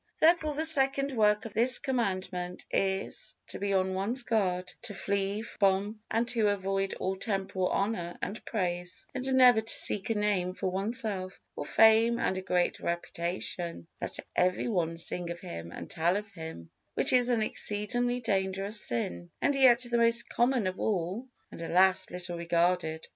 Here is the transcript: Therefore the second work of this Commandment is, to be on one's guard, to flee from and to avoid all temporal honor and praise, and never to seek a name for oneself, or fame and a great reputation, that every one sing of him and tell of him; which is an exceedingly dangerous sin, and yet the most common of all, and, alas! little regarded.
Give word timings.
Therefore 0.19 0.55
the 0.55 0.65
second 0.65 1.11
work 1.15 1.45
of 1.45 1.53
this 1.53 1.77
Commandment 1.77 2.65
is, 2.71 3.35
to 3.49 3.59
be 3.59 3.71
on 3.71 3.93
one's 3.93 4.23
guard, 4.23 4.73
to 4.81 4.95
flee 4.95 5.43
from 5.43 5.99
and 6.09 6.27
to 6.29 6.47
avoid 6.47 6.95
all 6.95 7.15
temporal 7.15 7.67
honor 7.67 8.17
and 8.19 8.43
praise, 8.43 9.05
and 9.13 9.31
never 9.35 9.61
to 9.61 9.71
seek 9.71 10.09
a 10.09 10.15
name 10.17 10.55
for 10.55 10.71
oneself, 10.71 11.39
or 11.55 11.67
fame 11.67 12.17
and 12.17 12.35
a 12.35 12.41
great 12.41 12.79
reputation, 12.79 13.85
that 13.99 14.17
every 14.35 14.67
one 14.67 14.97
sing 14.97 15.29
of 15.29 15.39
him 15.39 15.71
and 15.71 15.87
tell 15.87 16.17
of 16.17 16.31
him; 16.31 16.71
which 16.95 17.13
is 17.13 17.29
an 17.29 17.43
exceedingly 17.43 18.21
dangerous 18.21 18.81
sin, 18.81 19.29
and 19.39 19.53
yet 19.53 19.81
the 19.83 19.99
most 19.99 20.27
common 20.29 20.65
of 20.65 20.79
all, 20.79 21.27
and, 21.51 21.61
alas! 21.61 22.09
little 22.09 22.39
regarded. 22.39 23.07